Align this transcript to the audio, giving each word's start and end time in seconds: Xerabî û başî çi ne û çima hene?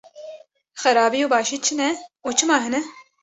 Xerabî 0.81 1.19
û 1.25 1.27
başî 1.33 1.57
çi 1.65 1.73
ne 1.79 1.89
û 2.27 2.29
çima 2.37 2.57
hene? 2.65 2.81